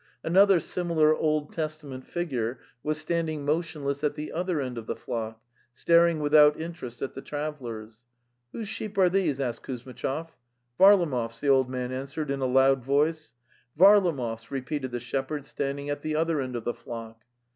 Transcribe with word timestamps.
Another 0.23 0.59
similar 0.59 1.15
Old 1.15 1.53
Testament 1.53 2.07
figure 2.07 2.59
was 2.81 2.97
standing 2.99 3.45
motionless 3.45 4.03
at 4.03 4.15
the 4.15 4.31
other 4.33 4.59
end 4.59 4.79
of 4.79 4.87
the 4.87 4.95
flock, 4.95 5.39
staring 5.73 6.19
without 6.19 6.59
interest 6.59 7.03
at 7.03 7.13
the 7.13 7.21
travellers. 7.21 8.01
'* 8.27 8.51
Whose 8.51 8.67
sheep 8.67 8.97
are 8.97 9.09
these?'' 9.09 9.39
asked 9.39 9.61
Kuzmitchov.'" 9.61 10.29
Varlamov's," 10.79 11.39
the 11.39 11.49
old 11.49 11.69
man 11.69 11.91
answered 11.91 12.31
in 12.31 12.41
a 12.41 12.47
loud 12.47 12.83
voice. 12.83 13.33
'""Varlamov's,"' 13.77 14.49
repeated 14.49 14.89
the 14.89 14.99
shepherd 14.99 15.45
standing 15.45 15.91
act 15.91 16.01
the 16.01 16.15
other 16.15 16.41
end 16.41 16.55
of 16.55 16.63
the 16.63 16.73
flock. 16.73 17.21